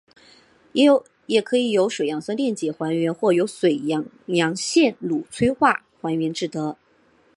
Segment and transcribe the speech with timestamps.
[1.27, 4.03] 也可以由水杨酸电解还原或由水杨
[4.55, 6.75] 酰卤催化还原制得。